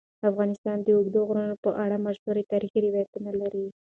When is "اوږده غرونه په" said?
0.95-1.69